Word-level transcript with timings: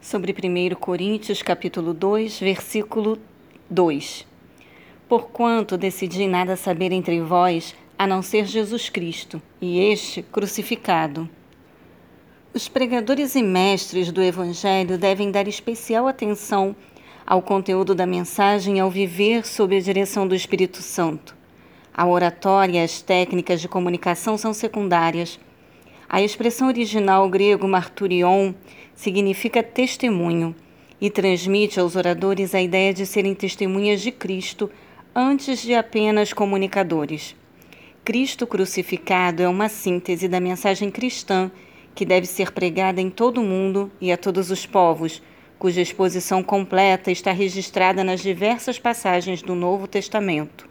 sobre 0.00 0.32
1 0.32 0.74
Coríntios 0.76 1.42
capítulo 1.42 1.92
2, 1.92 2.40
versículo 2.40 3.18
2. 3.68 4.26
Porquanto 5.08 5.76
decidi 5.76 6.26
nada 6.26 6.56
saber 6.56 6.92
entre 6.92 7.20
vós, 7.20 7.74
a 7.98 8.06
não 8.06 8.22
ser 8.22 8.46
Jesus 8.46 8.88
Cristo, 8.88 9.42
e 9.60 9.80
este 9.80 10.22
crucificado. 10.22 11.28
Os 12.54 12.68
pregadores 12.68 13.34
e 13.34 13.42
mestres 13.42 14.10
do 14.10 14.22
Evangelho 14.22 14.96
devem 14.96 15.30
dar 15.30 15.46
especial 15.46 16.06
atenção 16.06 16.74
ao 17.26 17.42
conteúdo 17.42 17.94
da 17.94 18.06
mensagem 18.06 18.80
ao 18.80 18.90
viver 18.90 19.46
sob 19.46 19.76
a 19.76 19.80
direção 19.80 20.26
do 20.26 20.34
Espírito 20.34 20.80
Santo. 20.80 21.36
A 21.92 22.06
oratória 22.06 22.80
e 22.80 22.82
as 22.82 23.02
técnicas 23.02 23.60
de 23.60 23.68
comunicação 23.68 24.38
são 24.38 24.54
secundárias. 24.54 25.38
A 26.10 26.22
expressão 26.22 26.68
original 26.68 27.28
grego 27.28 27.68
marturion 27.68 28.54
significa 28.94 29.62
testemunho 29.62 30.56
e 30.98 31.10
transmite 31.10 31.78
aos 31.78 31.96
oradores 31.96 32.54
a 32.54 32.62
ideia 32.62 32.94
de 32.94 33.04
serem 33.04 33.34
testemunhas 33.34 34.00
de 34.00 34.10
Cristo 34.10 34.70
antes 35.14 35.60
de 35.60 35.74
apenas 35.74 36.32
comunicadores. 36.32 37.36
Cristo 38.02 38.46
crucificado 38.46 39.42
é 39.42 39.48
uma 39.48 39.68
síntese 39.68 40.28
da 40.28 40.40
mensagem 40.40 40.90
cristã 40.90 41.50
que 41.94 42.06
deve 42.06 42.24
ser 42.24 42.52
pregada 42.52 43.02
em 43.02 43.10
todo 43.10 43.42
o 43.42 43.44
mundo 43.44 43.92
e 44.00 44.10
a 44.10 44.16
todos 44.16 44.50
os 44.50 44.64
povos, 44.64 45.22
cuja 45.58 45.82
exposição 45.82 46.42
completa 46.42 47.10
está 47.10 47.32
registrada 47.32 48.02
nas 48.02 48.22
diversas 48.22 48.78
passagens 48.78 49.42
do 49.42 49.54
Novo 49.54 49.86
Testamento. 49.86 50.66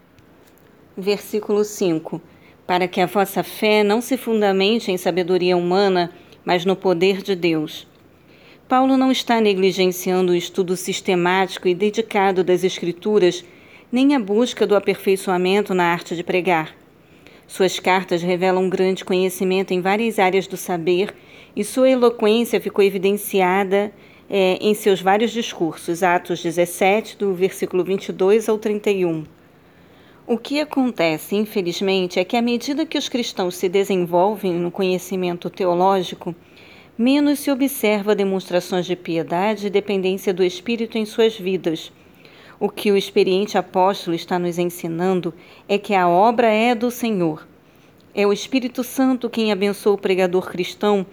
Versículo 0.98 1.64
5: 1.64 2.20
Para 2.68 2.88
que 2.88 3.00
a 3.00 3.06
vossa 3.06 3.42
fé 3.44 3.82
não 3.82 4.02
se 4.02 4.18
fundamente 4.18 4.92
em 4.92 4.98
sabedoria 4.98 5.56
humana, 5.56 6.12
mas 6.44 6.66
no 6.66 6.76
poder 6.76 7.22
de 7.24 7.34
Deus. 7.34 7.88
Paulo 8.68 8.98
não 8.98 9.10
está 9.10 9.40
negligenciando 9.40 10.34
o 10.34 10.36
estudo 10.36 10.76
sistemático 10.76 11.70
e 11.70 11.74
dedicado 11.74 12.44
das 12.44 12.66
Escrituras, 12.66 13.46
nem 13.90 14.14
a 14.14 14.20
busca 14.20 14.68
do 14.68 14.76
aperfeiçoamento 14.76 15.74
na 15.74 15.86
arte 15.86 16.14
de 16.14 16.24
pregar. 16.24 16.76
Suas 17.48 17.80
cartas 17.80 18.22
revelam 18.22 18.66
um 18.66 18.70
grande 18.70 19.06
conhecimento 19.06 19.74
em 19.74 19.80
várias 19.80 20.20
áreas 20.20 20.46
do 20.48 20.58
saber 20.58 21.16
e 21.56 21.64
sua 21.64 21.90
eloquência 21.90 22.60
ficou 22.60 22.84
evidenciada 22.84 23.94
é, 24.30 24.58
em 24.60 24.74
seus 24.74 25.02
vários 25.02 25.32
discursos, 25.32 26.04
Atos 26.04 26.44
17, 26.44 27.18
do 27.18 27.34
versículo 27.34 27.86
22 27.86 28.50
ao 28.50 28.58
31. 28.58 29.37
O 30.30 30.38
que 30.38 30.60
acontece, 30.60 31.38
infelizmente, 31.38 32.20
é 32.20 32.26
que 32.26 32.36
à 32.36 32.42
medida 32.42 32.86
que 32.86 32.98
os 32.98 33.08
cristãos 33.08 33.56
se 33.56 33.70
desenvolvem 33.70 34.56
no 34.56 34.70
conhecimento 34.70 35.50
teológico, 35.50 36.36
menos 36.98 37.40
se 37.40 37.50
observa 37.50 38.14
demonstrações 38.14 38.86
de 38.86 38.94
piedade 38.94 39.68
e 39.68 39.70
dependência 39.70 40.34
do 40.34 40.44
Espírito 40.44 40.98
em 40.98 41.06
suas 41.06 41.38
vidas. 41.38 41.94
O 42.60 42.68
que 42.68 42.92
o 42.92 42.98
experiente 42.98 43.58
apóstolo 43.58 44.18
está 44.18 44.38
nos 44.38 44.58
ensinando 44.58 45.34
é 45.66 45.78
que 45.78 45.96
a 45.96 46.10
obra 46.10 46.50
é 46.50 46.76
do 46.76 46.92
Senhor. 46.92 47.48
É 48.14 48.28
o 48.28 48.34
Espírito 48.34 48.84
Santo 48.84 49.30
quem 49.30 49.54
abençoa 49.54 49.94
o 49.94 49.98
pregador 49.98 50.50
cristão 50.50 51.06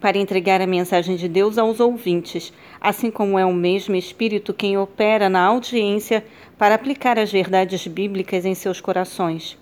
para 0.00 0.18
entregar 0.18 0.60
a 0.60 0.66
mensagem 0.66 1.16
de 1.16 1.28
Deus 1.28 1.58
aos 1.58 1.80
ouvintes, 1.80 2.52
assim 2.80 3.10
como 3.10 3.38
é 3.38 3.44
o 3.44 3.52
mesmo 3.52 3.94
Espírito 3.94 4.52
quem 4.52 4.76
opera 4.76 5.28
na 5.28 5.42
audiência 5.42 6.24
para 6.58 6.74
aplicar 6.74 7.18
as 7.18 7.32
verdades 7.32 7.86
bíblicas 7.86 8.44
em 8.44 8.54
seus 8.54 8.80
corações. 8.80 9.58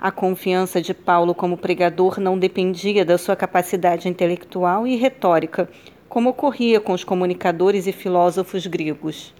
A 0.00 0.10
confiança 0.10 0.80
de 0.80 0.92
Paulo 0.92 1.34
como 1.34 1.56
pregador 1.56 2.20
não 2.20 2.38
dependia 2.38 3.04
da 3.04 3.16
sua 3.16 3.34
capacidade 3.34 4.08
intelectual 4.08 4.86
e 4.86 4.94
retórica, 4.96 5.68
como 6.08 6.30
ocorria 6.30 6.80
com 6.80 6.92
os 6.92 7.02
comunicadores 7.02 7.86
e 7.86 7.92
filósofos 7.92 8.66
gregos. 8.66 9.34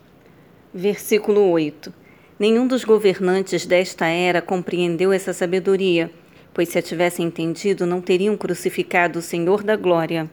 Versículo 0.73 1.51
8. 1.51 1.93
Nenhum 2.39 2.67
dos 2.67 2.85
governantes 2.85 3.65
desta 3.65 4.07
era 4.07 4.43
compreendeu 4.43 5.13
essa 5.13 5.33
sabedoria, 5.33 6.11
pois 6.57 6.71
se 6.71 6.79
a 6.79 6.83
tivessem 6.83 7.27
entendido, 7.27 7.85
não 7.85 8.01
teriam 8.01 8.35
crucificado 8.35 9.19
o 9.19 9.23
Senhor 9.23 9.63
da 9.63 9.77
glória. 9.77 10.31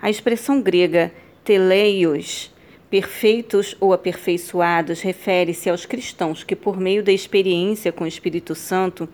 A 0.00 0.08
expressão 0.08 0.62
grega 0.62 1.10
teleios, 1.42 2.54
perfeitos 2.88 3.76
ou 3.80 3.92
aperfeiçoados, 3.92 5.00
refere-se 5.00 5.68
aos 5.68 5.84
cristãos 5.84 6.44
que, 6.44 6.54
por 6.54 6.78
meio 6.78 7.02
da 7.02 7.10
experiência 7.10 7.90
com 7.90 8.04
o 8.04 8.06
Espírito 8.06 8.54
Santo, 8.54 9.08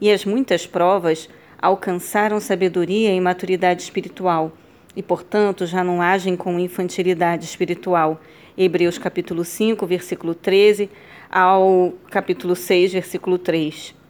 e 0.00 0.10
as 0.10 0.24
muitas 0.24 0.66
provas 0.66 1.28
alcançaram 1.60 2.40
sabedoria 2.40 3.12
e 3.12 3.20
maturidade 3.20 3.82
espiritual 3.82 4.56
e, 4.96 5.02
portanto, 5.02 5.66
já 5.66 5.84
não 5.84 6.00
agem 6.00 6.34
com 6.34 6.58
infantilidade 6.58 7.44
espiritual. 7.44 8.18
Hebreus 8.56 8.96
capítulo 8.96 9.44
5, 9.44 9.86
versículo 9.86 10.34
13 10.34 10.88
ao 11.30 11.92
capítulo 12.10 12.56
6, 12.56 12.94
versículo 12.94 13.36
3. 13.36 14.02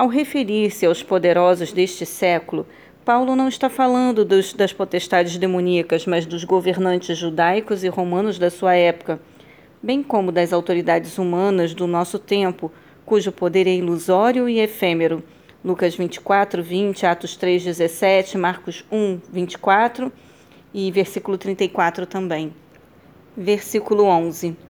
Ao 0.00 0.08
referir-se 0.08 0.86
aos 0.86 1.02
poderosos 1.02 1.74
deste 1.74 2.06
século, 2.06 2.66
Paulo 3.04 3.36
não 3.36 3.48
está 3.48 3.68
falando 3.68 4.24
dos, 4.24 4.54
das 4.54 4.72
potestades 4.72 5.36
demoníacas, 5.36 6.06
mas 6.06 6.24
dos 6.24 6.42
governantes 6.42 7.18
judaicos 7.18 7.84
e 7.84 7.88
romanos 7.88 8.38
da 8.38 8.48
sua 8.48 8.74
época, 8.74 9.20
bem 9.82 10.02
como 10.02 10.32
das 10.32 10.54
autoridades 10.54 11.18
humanas 11.18 11.74
do 11.74 11.86
nosso 11.86 12.18
tempo, 12.18 12.72
cujo 13.04 13.30
poder 13.30 13.66
é 13.66 13.74
ilusório 13.74 14.48
e 14.48 14.58
efêmero. 14.58 15.22
Lucas 15.62 15.94
24, 15.94 16.62
20, 16.62 17.04
Atos 17.04 17.36
3, 17.36 17.62
17, 17.62 18.38
Marcos 18.38 18.82
1, 18.90 19.20
24 19.30 20.10
e 20.72 20.90
versículo 20.90 21.36
34 21.36 22.06
também. 22.06 22.54
Versículo 23.36 24.04
11. 24.04 24.69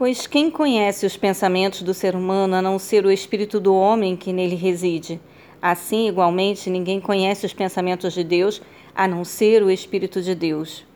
Pois 0.00 0.26
quem 0.26 0.50
conhece 0.50 1.04
os 1.04 1.14
pensamentos 1.14 1.82
do 1.82 1.92
ser 1.92 2.16
humano 2.16 2.56
a 2.56 2.62
não 2.62 2.78
ser 2.78 3.04
o 3.04 3.10
espírito 3.10 3.60
do 3.60 3.74
homem 3.74 4.16
que 4.16 4.32
nele 4.32 4.56
reside? 4.56 5.20
Assim, 5.60 6.08
igualmente, 6.08 6.70
ninguém 6.70 6.98
conhece 6.98 7.44
os 7.44 7.52
pensamentos 7.52 8.14
de 8.14 8.24
Deus 8.24 8.62
a 8.94 9.06
não 9.06 9.26
ser 9.26 9.62
o 9.62 9.70
Espírito 9.70 10.22
de 10.22 10.34
Deus. 10.34 10.86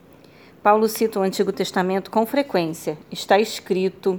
Paulo 0.63 0.89
cita 0.89 1.21
o 1.21 1.23
Antigo 1.23 1.53
Testamento 1.53 2.11
com 2.11 2.25
frequência. 2.25 2.97
Está 3.13 3.39
escrito: 3.39 4.19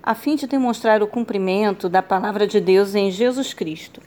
a 0.00 0.14
fim 0.14 0.36
de 0.36 0.46
demonstrar 0.46 1.02
o 1.02 1.08
cumprimento 1.08 1.88
da 1.88 2.00
palavra 2.00 2.46
de 2.46 2.60
Deus 2.60 2.94
em 2.94 3.10
Jesus 3.10 3.52
Cristo. 3.52 4.00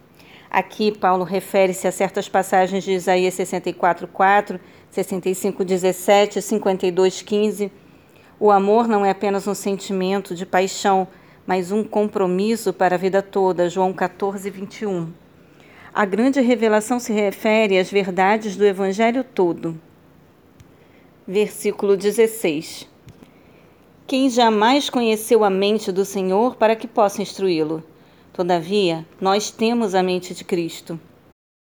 Aqui, 0.49 0.97
Paulo 0.97 1.25
refere-se 1.25 1.85
a 1.85 1.91
certas 1.91 2.29
passagens 2.29 2.85
de 2.85 2.93
Isaías 2.93 3.33
64, 3.33 4.07
4, 4.07 4.57
65, 4.89 5.65
17, 5.65 6.41
52, 6.41 7.21
15. 7.21 7.82
O 8.39 8.51
amor 8.51 8.87
não 8.87 9.05
é 9.05 9.11
apenas 9.11 9.47
um 9.47 9.53
sentimento 9.53 10.35
de 10.35 10.45
paixão, 10.45 11.07
mas 11.45 11.71
um 11.71 11.83
compromisso 11.83 12.73
para 12.73 12.95
a 12.95 12.97
vida 12.97 13.21
toda. 13.21 13.69
João 13.69 13.93
14, 13.93 14.49
21. 14.49 15.11
A 15.93 16.05
grande 16.05 16.41
revelação 16.41 16.99
se 16.99 17.13
refere 17.13 17.77
às 17.77 17.91
verdades 17.91 18.55
do 18.55 18.65
Evangelho 18.65 19.23
todo. 19.23 19.79
Versículo 21.27 21.95
16. 21.95 22.89
Quem 24.05 24.29
jamais 24.29 24.89
conheceu 24.89 25.43
a 25.43 25.49
mente 25.49 25.91
do 25.91 26.03
Senhor 26.03 26.55
para 26.55 26.75
que 26.75 26.87
possa 26.87 27.21
instruí-lo? 27.21 27.83
Todavia, 28.33 29.05
nós 29.21 29.51
temos 29.51 29.93
a 29.93 30.01
mente 30.01 30.33
de 30.33 30.43
Cristo. 30.43 30.99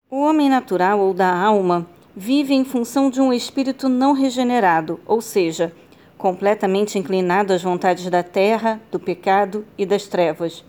O 0.09 0.21
homem 0.23 0.49
natural 0.49 1.01
ou 1.01 1.13
da 1.13 1.37
alma 1.37 1.87
vive 2.17 2.55
em 2.55 2.65
função 2.65 3.11
de 3.11 3.21
um 3.21 3.33
espírito 3.33 3.89
não 3.89 4.13
regenerado, 4.13 5.01
ou 5.05 5.21
seja, 5.21 5.73
completamente 6.21 6.99
inclinado 6.99 7.51
às 7.51 7.63
vontades 7.63 8.11
da 8.11 8.23
terra, 8.23 8.79
do 8.93 9.01
pecado 9.01 9.65
e 9.79 9.87
das 9.87 10.07
trevas. 10.07 10.63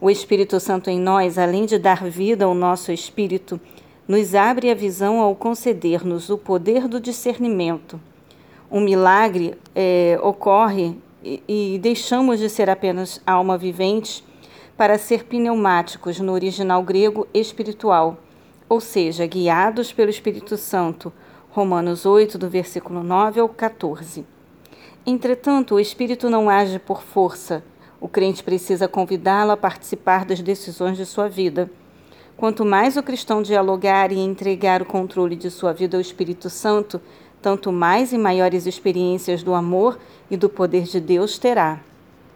O 0.00 0.08
Espírito 0.08 0.60
Santo 0.60 0.88
em 0.88 1.00
nós, 1.00 1.36
além 1.36 1.66
de 1.66 1.80
dar 1.80 2.04
vida 2.04 2.44
ao 2.44 2.54
nosso 2.54 2.92
espírito, 2.92 3.60
nos 4.06 4.36
abre 4.36 4.70
a 4.70 4.74
visão 4.74 5.18
ao 5.20 5.34
conceder-nos 5.34 6.30
o 6.30 6.38
poder 6.38 6.86
do 6.86 7.00
discernimento. 7.00 8.00
Um 8.70 8.80
milagre 8.80 9.58
é, 9.74 10.16
ocorre 10.22 10.96
e, 11.24 11.42
e 11.48 11.78
deixamos 11.80 12.38
de 12.38 12.48
ser 12.48 12.70
apenas 12.70 13.20
alma 13.26 13.58
vivente 13.58 14.22
para 14.76 14.96
ser 14.96 15.24
pneumáticos 15.24 16.20
no 16.20 16.32
original 16.32 16.80
grego 16.84 17.26
espiritual, 17.34 18.16
ou 18.68 18.80
seja, 18.80 19.26
guiados 19.26 19.92
pelo 19.92 20.10
Espírito 20.10 20.56
Santo. 20.56 21.12
Romanos 21.50 22.06
8, 22.06 22.38
do 22.38 22.48
versículo 22.48 23.02
9 23.02 23.40
ao 23.40 23.48
14. 23.48 24.33
Entretanto, 25.06 25.74
o 25.74 25.80
Espírito 25.80 26.30
não 26.30 26.48
age 26.48 26.78
por 26.78 27.02
força. 27.02 27.62
O 28.00 28.08
crente 28.08 28.42
precisa 28.42 28.88
convidá-lo 28.88 29.50
a 29.50 29.56
participar 29.56 30.24
das 30.24 30.40
decisões 30.40 30.96
de 30.96 31.04
sua 31.04 31.28
vida. 31.28 31.70
Quanto 32.38 32.64
mais 32.64 32.96
o 32.96 33.02
cristão 33.02 33.42
dialogar 33.42 34.10
e 34.10 34.18
entregar 34.18 34.80
o 34.80 34.86
controle 34.86 35.36
de 35.36 35.50
sua 35.50 35.74
vida 35.74 35.98
ao 35.98 36.00
Espírito 36.00 36.48
Santo, 36.48 37.00
tanto 37.42 37.70
mais 37.70 38.14
e 38.14 38.18
maiores 38.18 38.66
experiências 38.66 39.42
do 39.42 39.52
amor 39.52 39.98
e 40.30 40.38
do 40.38 40.48
poder 40.48 40.84
de 40.84 41.00
Deus 41.00 41.36
terá. 41.36 41.80